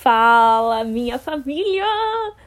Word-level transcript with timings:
Fala, 0.00 0.82
minha 0.82 1.18
família! 1.18 1.84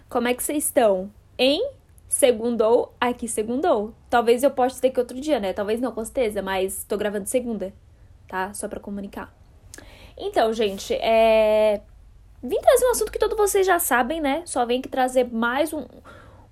Como 0.10 0.28
é 0.28 0.34
que 0.34 0.42
vocês 0.42 0.64
estão? 0.66 1.12
Em 1.38 1.64
segundou, 2.08 2.96
aqui 3.00 3.28
segundou. 3.28 3.94
Talvez 4.10 4.42
eu 4.42 4.50
possa 4.50 4.82
ter 4.82 4.90
que 4.90 5.00
outro 5.00 5.22
dia, 5.22 5.40
né? 5.40 5.54
Talvez 5.54 5.80
não, 5.80 5.92
com 5.92 6.04
certeza, 6.04 6.42
mas 6.42 6.84
tô 6.84 6.98
gravando 6.98 7.30
segunda, 7.30 7.72
tá? 8.28 8.52
Só 8.56 8.68
pra 8.68 8.80
comunicar. 8.80 9.32
Então, 10.18 10.52
gente, 10.52 10.96
é. 10.96 11.84
Vim 12.42 12.60
trazer 12.60 12.88
um 12.88 12.90
assunto 12.90 13.12
que 13.12 13.20
todos 13.20 13.38
vocês 13.38 13.68
já 13.68 13.78
sabem, 13.78 14.20
né? 14.20 14.42
Só 14.48 14.66
vem 14.66 14.82
que 14.82 14.90
trazer 14.90 15.32
mais 15.32 15.72
um, 15.72 15.86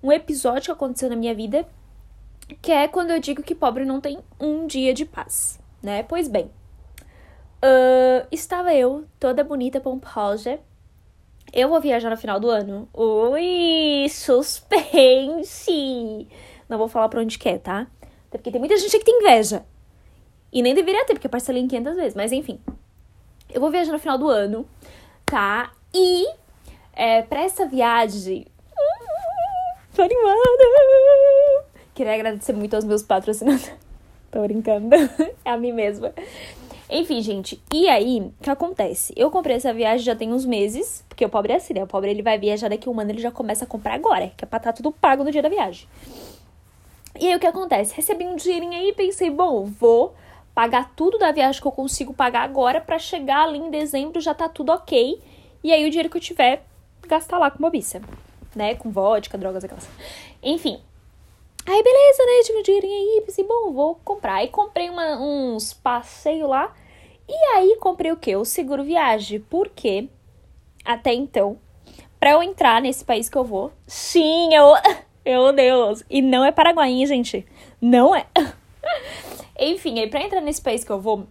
um 0.00 0.12
episódio 0.12 0.66
que 0.66 0.70
aconteceu 0.70 1.10
na 1.10 1.16
minha 1.16 1.34
vida, 1.34 1.66
que 2.62 2.70
é 2.70 2.86
quando 2.86 3.10
eu 3.10 3.18
digo 3.18 3.42
que 3.42 3.56
pobre 3.56 3.84
não 3.84 4.00
tem 4.00 4.20
um 4.38 4.68
dia 4.68 4.94
de 4.94 5.04
paz, 5.04 5.58
né? 5.82 6.04
Pois 6.04 6.28
bem, 6.28 6.44
uh, 6.44 8.24
estava 8.30 8.72
eu, 8.72 9.04
toda 9.18 9.42
bonita, 9.42 9.80
pomposa. 9.80 10.60
Eu 11.52 11.68
vou 11.68 11.80
viajar 11.80 12.08
no 12.08 12.16
final 12.16 12.40
do 12.40 12.48
ano. 12.48 12.88
Ui, 12.94 14.08
suspense! 14.08 15.70
Não 16.66 16.78
vou 16.78 16.88
falar 16.88 17.10
pra 17.10 17.20
onde 17.20 17.38
quer, 17.38 17.58
tá? 17.58 17.86
Até 18.28 18.38
porque 18.38 18.50
tem 18.50 18.58
muita 18.58 18.78
gente 18.78 18.98
que 18.98 19.04
tem 19.04 19.18
inveja. 19.18 19.62
E 20.50 20.62
nem 20.62 20.74
deveria 20.74 21.04
ter, 21.04 21.12
porque 21.12 21.26
eu 21.26 21.30
parcelei 21.30 21.62
em 21.62 21.68
500 21.68 21.94
vezes. 21.96 22.14
Mas 22.14 22.32
enfim. 22.32 22.58
Eu 23.52 23.60
vou 23.60 23.70
viajar 23.70 23.92
no 23.92 23.98
final 23.98 24.16
do 24.16 24.28
ano, 24.28 24.66
tá? 25.26 25.72
E 25.92 26.26
é, 26.94 27.20
pra 27.20 27.42
essa 27.42 27.66
viagem. 27.66 28.46
Tô 29.94 30.00
animada! 30.00 30.64
Queria 31.94 32.14
agradecer 32.14 32.54
muito 32.54 32.74
aos 32.74 32.84
meus 32.84 33.02
patrocinadores. 33.02 33.72
Tô 34.32 34.40
brincando. 34.40 34.96
é 35.44 35.50
a 35.50 35.58
mim 35.58 35.72
mesma. 35.72 36.14
Enfim, 36.94 37.22
gente, 37.22 37.58
e 37.72 37.88
aí, 37.88 38.20
o 38.20 38.42
que 38.42 38.50
acontece? 38.50 39.14
Eu 39.16 39.30
comprei 39.30 39.56
essa 39.56 39.72
viagem 39.72 40.04
já 40.04 40.14
tem 40.14 40.30
uns 40.30 40.44
meses, 40.44 41.02
porque 41.08 41.24
o 41.24 41.28
pobre 41.30 41.54
é 41.54 41.56
assim, 41.56 41.72
né? 41.72 41.82
O 41.82 41.86
pobre 41.86 42.10
ele 42.10 42.20
vai 42.22 42.38
viajar 42.38 42.68
daqui 42.68 42.86
um 42.86 43.00
ano, 43.00 43.10
ele 43.10 43.18
já 43.22 43.30
começa 43.30 43.64
a 43.64 43.66
comprar 43.66 43.94
agora, 43.94 44.30
que 44.36 44.44
é 44.44 44.46
pra 44.46 44.58
estar 44.58 44.72
tá 44.72 44.76
tudo 44.76 44.92
pago 44.92 45.24
no 45.24 45.32
dia 45.32 45.40
da 45.40 45.48
viagem. 45.48 45.88
E 47.18 47.26
aí 47.26 47.34
o 47.34 47.40
que 47.40 47.46
acontece? 47.46 47.94
Recebi 47.94 48.26
um 48.26 48.36
dinheirinho 48.36 48.74
aí 48.74 48.90
e 48.90 48.92
pensei, 48.92 49.30
bom, 49.30 49.64
vou 49.64 50.14
pagar 50.54 50.92
tudo 50.94 51.16
da 51.16 51.32
viagem 51.32 51.62
que 51.62 51.66
eu 51.66 51.72
consigo 51.72 52.12
pagar 52.12 52.42
agora 52.42 52.78
para 52.78 52.98
chegar 52.98 53.44
ali 53.44 53.58
em 53.58 53.70
dezembro 53.70 54.20
já 54.20 54.34
tá 54.34 54.46
tudo 54.46 54.70
ok. 54.70 55.18
E 55.64 55.72
aí 55.72 55.86
o 55.86 55.88
dinheiro 55.88 56.10
que 56.10 56.18
eu 56.18 56.20
tiver, 56.20 56.62
gastar 57.08 57.38
lá 57.38 57.50
com 57.50 57.58
bobiça, 57.58 58.02
né? 58.54 58.74
Com 58.74 58.90
vodka, 58.90 59.38
drogas, 59.38 59.64
aquelas. 59.64 59.88
Enfim, 60.42 60.78
Aí, 61.64 61.80
beleza, 61.80 62.26
né? 62.26 62.42
Tive 62.44 62.58
um 62.58 62.62
dinheirinho 62.62 62.92
aí, 62.92 63.22
pensei, 63.24 63.44
bom, 63.44 63.72
vou 63.72 63.94
comprar. 64.04 64.34
Aí 64.34 64.48
comprei 64.48 64.90
uma, 64.90 65.16
uns 65.16 65.72
passeios 65.72 66.50
lá 66.50 66.74
e 67.28 67.34
aí 67.56 67.76
comprei 67.80 68.12
o 68.12 68.16
quê? 68.16 68.36
O 68.36 68.44
seguro 68.44 68.84
viagem. 68.84 69.40
Porque 69.40 70.08
até 70.84 71.12
então, 71.12 71.58
para 72.18 72.32
eu 72.32 72.42
entrar 72.42 72.80
nesse 72.80 73.04
país 73.04 73.28
que 73.28 73.36
eu 73.36 73.44
vou, 73.44 73.72
sim, 73.86 74.54
eu. 74.54 74.74
Meu 75.24 75.52
Deus! 75.52 76.02
E 76.10 76.20
não 76.20 76.44
é 76.44 76.50
Paraguai, 76.50 77.06
gente? 77.06 77.46
Não 77.80 78.14
é. 78.14 78.26
Enfim, 79.58 80.00
aí 80.00 80.08
pra 80.08 80.22
entrar 80.22 80.40
nesse 80.40 80.60
país 80.60 80.82
que 80.82 80.90
eu 80.90 81.00
vou, 81.00 81.28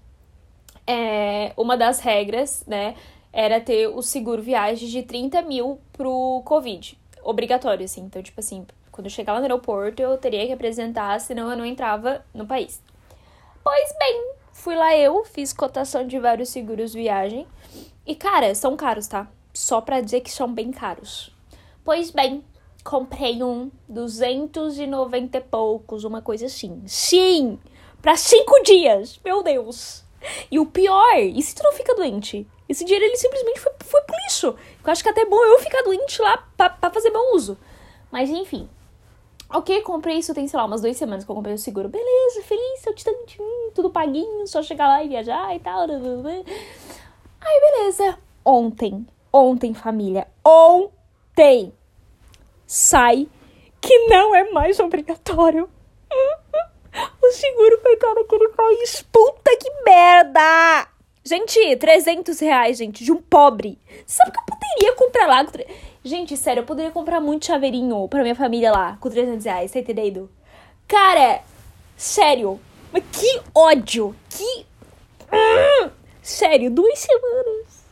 é, 0.87 1.51
uma 1.57 1.75
das 1.75 1.99
regras, 1.99 2.63
né, 2.65 2.95
era 3.33 3.59
ter 3.59 3.87
o 3.87 4.01
seguro 4.01 4.41
viagem 4.41 4.87
de 4.87 5.03
30 5.03 5.41
mil 5.41 5.79
pro 5.91 6.41
Covid. 6.45 6.97
Obrigatório, 7.23 7.83
assim. 7.83 8.01
Então, 8.01 8.23
tipo 8.23 8.39
assim, 8.39 8.65
quando 8.91 9.07
eu 9.07 9.11
chegar 9.11 9.33
lá 9.33 9.39
no 9.39 9.45
aeroporto, 9.45 10.01
eu 10.01 10.17
teria 10.17 10.45
que 10.45 10.53
apresentar, 10.53 11.19
senão 11.19 11.49
eu 11.51 11.57
não 11.57 11.65
entrava 11.65 12.23
no 12.33 12.45
país. 12.45 12.81
Pois 13.63 13.95
bem, 13.99 14.33
Fui 14.53 14.75
lá 14.75 14.95
eu, 14.95 15.23
fiz 15.25 15.53
cotação 15.53 16.05
de 16.05 16.19
vários 16.19 16.49
seguros 16.49 16.93
viagem. 16.93 17.47
E, 18.05 18.15
cara, 18.15 18.53
são 18.53 18.75
caros, 18.75 19.07
tá? 19.07 19.27
Só 19.53 19.81
pra 19.81 20.01
dizer 20.01 20.21
que 20.21 20.31
são 20.31 20.51
bem 20.51 20.71
caros. 20.71 21.35
Pois 21.83 22.11
bem, 22.11 22.43
comprei 22.83 23.41
um 23.43 23.71
290 23.87 25.37
e 25.37 25.41
poucos, 25.41 26.03
uma 26.03 26.21
coisa 26.21 26.45
assim. 26.45 26.83
Sim! 26.85 27.59
Pra 28.01 28.15
cinco 28.15 28.61
dias! 28.63 29.19
Meu 29.23 29.41
Deus! 29.41 30.03
E 30.51 30.59
o 30.59 30.65
pior, 30.65 31.17
e 31.17 31.41
se 31.41 31.55
tu 31.55 31.63
não 31.63 31.73
fica 31.73 31.95
doente? 31.95 32.47
Esse 32.69 32.85
dinheiro 32.85 33.05
ele 33.05 33.17
simplesmente 33.17 33.59
foi, 33.59 33.71
foi 33.83 34.01
por 34.03 34.15
isso. 34.27 34.47
Eu 34.47 34.91
acho 34.91 35.03
que 35.03 35.09
até 35.09 35.21
é 35.21 35.25
bom 35.25 35.43
eu 35.43 35.59
ficar 35.59 35.81
doente 35.81 36.21
lá 36.21 36.37
pra, 36.55 36.69
pra 36.69 36.91
fazer 36.91 37.11
bom 37.11 37.35
uso. 37.35 37.57
Mas 38.11 38.29
enfim, 38.29 38.69
Ok, 39.53 39.81
comprei 39.81 40.17
isso, 40.17 40.33
tem, 40.33 40.47
sei 40.47 40.57
lá, 40.57 40.65
umas 40.65 40.81
duas 40.81 40.95
semanas 40.95 41.25
que 41.25 41.31
eu 41.31 41.35
comprei 41.35 41.53
o 41.53 41.57
seguro. 41.57 41.89
Beleza, 41.89 42.41
feliz, 42.43 42.85
eu 42.85 42.95
te 42.95 43.03
tudo 43.73 43.89
paguinho, 43.89 44.47
só 44.47 44.63
chegar 44.63 44.87
lá 44.87 45.03
e 45.03 45.09
viajar 45.09 45.53
e 45.55 45.59
tal. 45.59 45.81
Aí, 45.81 47.61
beleza. 47.61 48.17
Ontem, 48.45 49.05
ontem, 49.31 49.73
família, 49.73 50.27
ontem 50.45 51.73
sai 52.65 53.27
que 53.81 54.07
não 54.07 54.33
é 54.33 54.49
mais 54.51 54.79
obrigatório. 54.79 55.69
O 57.23 57.31
seguro 57.31 57.79
foi 57.81 57.93
entrar 57.93 58.13
naquele 58.13 58.49
país. 58.49 59.01
Puta 59.13 59.55
que 59.55 59.69
merda! 59.85 60.90
Gente, 61.23 61.75
300 61.75 62.39
reais, 62.39 62.77
gente, 62.77 63.03
de 63.03 63.11
um 63.11 63.21
pobre. 63.21 63.77
Sabe 64.07 64.31
que 64.31 64.39
eu 64.39 64.43
poderia 64.43 64.95
comprar 64.95 65.27
lá? 65.27 65.45
Gente, 66.03 66.35
sério, 66.35 66.61
eu 66.61 66.65
poderia 66.65 66.91
comprar 66.91 67.19
muito 67.19 67.45
chaveirinho 67.45 68.07
pra 68.07 68.23
minha 68.23 68.35
família 68.35 68.71
lá, 68.71 68.97
com 68.99 69.09
300 69.09 69.45
reais, 69.45 69.71
tá 69.71 69.79
entendendo? 69.79 70.31
Cara, 70.87 71.41
sério, 71.95 72.59
mas 72.91 73.03
que 73.11 73.41
ódio, 73.53 74.15
que... 74.29 74.65
sério, 76.23 76.71
duas 76.71 76.97
semanas. 76.97 77.85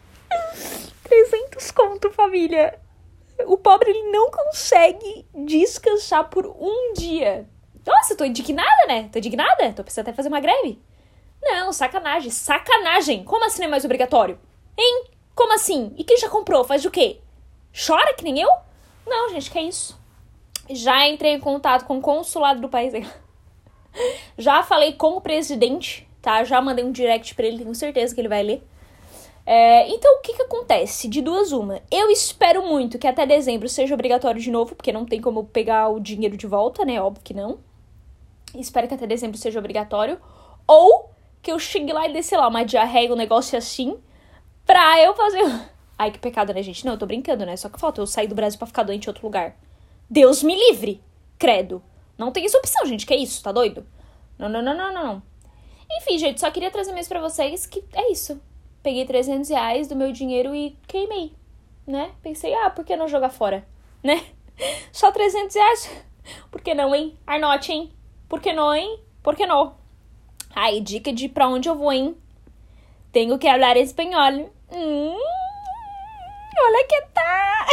300 1.03 1.72
conto, 1.72 2.11
família. 2.11 2.79
O 3.46 3.57
pobre, 3.57 3.91
ele 3.91 4.11
não 4.11 4.29
consegue 4.31 5.25
descansar 5.34 6.29
por 6.29 6.46
um 6.46 6.94
dia. 6.94 7.47
Nossa, 7.85 8.16
tô 8.16 8.25
indignada, 8.25 8.88
né? 8.88 9.09
Tô 9.11 9.19
indignada. 9.19 9.72
Tô 9.73 9.84
precisando 9.84 10.07
até 10.07 10.13
fazer 10.13 10.28
uma 10.28 10.41
greve. 10.41 10.79
Não, 11.41 11.72
sacanagem. 11.72 12.31
Sacanagem. 12.31 13.23
Como 13.23 13.45
assim 13.45 13.63
é 13.63 13.67
mais 13.67 13.85
obrigatório? 13.85 14.39
Hein? 14.77 15.05
Como 15.35 15.53
assim? 15.53 15.94
E 15.97 16.03
quem 16.03 16.17
já 16.17 16.29
comprou? 16.29 16.63
Faz 16.63 16.85
o 16.85 16.91
quê? 16.91 17.19
Chora 17.73 18.13
que 18.13 18.23
nem 18.23 18.39
eu? 18.39 18.50
Não, 19.05 19.29
gente, 19.29 19.49
que 19.49 19.57
é 19.57 19.63
isso. 19.63 19.97
Já 20.69 21.07
entrei 21.07 21.33
em 21.33 21.39
contato 21.39 21.85
com 21.85 21.97
o 21.97 22.01
consulado 22.01 22.61
do 22.61 22.69
país. 22.69 22.94
Já 24.38 24.61
falei 24.63 24.94
com 24.94 25.17
o 25.17 25.22
presidente, 25.22 26.07
tá? 26.22 26.44
Já 26.44 26.61
mandei 26.61 26.85
um 26.85 26.91
direct 26.91 27.33
pra 27.33 27.45
ele, 27.45 27.59
tenho 27.59 27.73
certeza 27.73 28.13
que 28.13 28.22
ele 28.22 28.28
vai 28.28 28.44
ler. 28.44 28.63
É, 29.45 29.89
então, 29.89 30.17
o 30.17 30.22
que 30.22 30.33
que 30.33 30.44
acontece? 30.44 31.07
De 31.07 31.22
duas 31.22 31.51
uma. 31.51 31.81
Eu 31.89 32.11
espero 32.11 32.61
muito 32.67 32.99
que 32.99 33.07
até 33.07 33.25
dezembro 33.25 33.67
seja 33.67 33.95
obrigatório 33.95 34.39
de 34.39 34.51
novo, 34.51 34.75
porque 34.75 34.91
não 34.91 35.05
tem 35.05 35.19
como 35.19 35.44
pegar 35.45 35.89
o 35.89 35.99
dinheiro 35.99 36.38
de 36.38 36.45
volta, 36.45 36.85
né? 36.85 37.01
Óbvio 37.01 37.23
que 37.23 37.33
não. 37.33 37.57
Espero 38.53 38.88
que 38.88 38.94
até 38.94 39.07
dezembro 39.07 39.39
seja 39.39 39.57
obrigatório. 39.57 40.19
Ou 40.67 41.09
que 41.41 41.51
eu 41.51 41.59
chegue 41.59 41.94
lá 41.94 42.07
e 42.07 42.13
dê, 42.13 42.22
sei 42.22 42.38
lá, 42.38 42.47
uma 42.47 42.63
diarreia, 42.63 43.11
um 43.11 43.16
negócio 43.16 43.57
assim, 43.57 43.97
pra 44.66 45.01
eu 45.01 45.13
fazer. 45.13 45.44
Ai, 45.97 46.11
que 46.11 46.19
pecado, 46.19 46.53
né, 46.53 46.63
gente? 46.63 46.85
Não, 46.85 46.94
eu 46.94 47.00
tô 47.00 47.05
brincando, 47.05 47.45
né? 47.45 47.57
Só 47.57 47.69
que 47.69 47.79
falta 47.79 48.00
eu 48.00 48.07
sair 48.07 48.27
do 48.27 48.35
Brasil 48.35 48.57
para 48.57 48.67
ficar 48.67 48.83
doente 48.83 49.05
em 49.05 49.09
outro 49.09 49.25
lugar. 49.25 49.57
Deus 50.09 50.41
me 50.41 50.55
livre! 50.55 51.03
Credo. 51.38 51.83
Não 52.17 52.31
tem 52.31 52.45
essa 52.45 52.57
opção, 52.57 52.85
gente. 52.85 53.05
Que 53.05 53.13
é 53.13 53.17
isso? 53.17 53.41
Tá 53.44 53.51
doido? 53.51 53.85
Não, 54.38 54.47
não, 54.49 54.61
não, 54.61 54.75
não, 54.75 54.94
não. 54.94 55.23
Enfim, 55.91 56.17
gente, 56.17 56.39
só 56.39 56.51
queria 56.51 56.69
trazer 56.69 56.94
mesmo 56.94 57.09
pra 57.09 57.22
vocês 57.22 57.66
que 57.66 57.83
é 57.94 58.11
isso. 58.11 58.41
Peguei 58.83 59.05
300 59.05 59.49
reais 59.49 59.88
do 59.88 59.95
meu 59.95 60.11
dinheiro 60.11 60.55
e 60.55 60.78
queimei, 60.88 61.33
né? 61.85 62.11
Pensei, 62.22 62.53
ah, 62.53 62.69
por 62.69 62.85
que 62.85 62.95
não 62.95 63.07
jogar 63.07 63.29
fora? 63.29 63.67
Né? 64.01 64.23
Só 64.94 65.11
300 65.11 65.53
reais? 65.53 66.03
Por 66.49 66.61
que 66.61 66.73
não, 66.73 66.95
hein? 66.95 67.17
Arnote, 67.28 67.73
hein? 67.73 67.91
Por 68.29 68.39
que 68.39 68.53
não, 68.53 68.73
hein? 68.73 69.01
Por 69.22 69.35
que 69.35 69.45
não? 69.45 69.75
Ai, 70.55 70.81
dica 70.81 71.13
de 71.13 71.29
pra 71.29 71.47
onde 71.47 71.69
eu 71.69 71.75
vou, 71.75 71.91
hein? 71.91 72.15
Tenho 73.11 73.37
que 73.37 73.47
falar 73.47 73.77
espanhol. 73.77 74.51
Hum 74.71 75.17
olha 76.69 76.87
que 76.87 77.01
tá. 77.13 77.66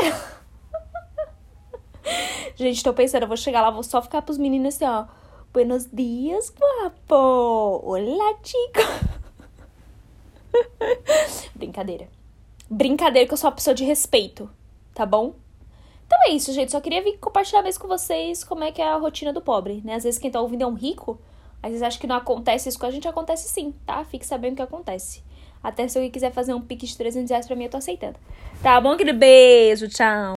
Gente, 2.57 2.83
tô 2.83 2.93
pensando, 2.95 3.23
eu 3.23 3.29
vou 3.29 3.37
chegar 3.37 3.61
lá, 3.61 3.71
vou 3.71 3.83
só 3.83 4.01
ficar 4.01 4.23
pros 4.23 4.39
meninos 4.39 4.75
assim, 4.75 4.85
ó. 4.85 5.07
Buenos 5.53 5.89
dias, 5.91 6.51
guapo. 6.51 7.83
Olá, 7.85 8.35
chico. 8.43 8.81
Brincadeira. 11.55 12.09
Brincadeira 12.69 13.27
que 13.27 13.33
eu 13.33 13.39
sou 13.39 13.49
uma 13.49 13.57
pessoa 13.57 13.75
de 13.75 13.85
respeito, 13.85 14.51
tá 14.95 15.07
bom? 15.07 15.35
Então 16.07 16.19
é 16.27 16.31
isso, 16.31 16.53
gente. 16.53 16.73
Só 16.73 16.81
queria 16.81 17.03
vir 17.03 17.19
compartilhar 17.19 17.63
mesmo 17.63 17.83
com 17.83 17.89
vocês 17.89 18.45
como 18.45 18.65
é 18.65 18.73
que 18.73 18.83
é 18.83 18.89
a 18.89 18.97
rotina 18.97 19.33
do 19.33 19.41
pobre, 19.41 19.83
né? 19.85 19.95
Às 19.95 20.05
vezes 20.05 20.21
quem 20.21 20.31
tá 20.31 20.41
ouvindo 20.41 20.63
é 20.63 20.67
um 20.67 20.75
rico, 20.75 21.19
às 21.67 21.73
vezes 21.73 21.83
acha 21.83 21.99
que 21.99 22.07
não 22.07 22.17
acontece 22.17 22.69
isso 22.69 22.79
com 22.79 22.87
a 22.87 22.91
gente, 22.91 23.09
acontece 23.09 23.49
sim, 23.49 23.75
tá? 23.85 24.05
Fique 24.05 24.25
sabendo 24.25 24.53
o 24.53 24.57
que 24.57 24.63
acontece. 24.63 25.23
Até 25.63 25.89
se 25.89 25.99
alguém 25.99 26.13
quiser 26.13 26.31
fazer 26.31 26.55
um 26.55 26.61
pique 26.61 26.87
de 26.87 26.97
300 26.97 27.29
reais 27.29 27.47
pra 27.47 27.57
mim, 27.57 27.65
eu 27.65 27.71
tô 27.71 27.77
aceitando. 27.77 28.17
Tá 28.63 28.81
bom, 28.81 28.97
querido? 28.97 29.19
Beijo, 29.19 29.89
tchau. 29.89 30.35